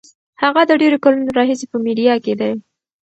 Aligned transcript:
هغه 0.41 0.61
د 0.69 0.71
ډېرو 0.81 0.97
کلونو 1.03 1.29
راهیسې 1.37 1.65
په 1.71 1.77
میډیا 1.85 2.15
کې 2.25 2.33
دی. 2.39 2.51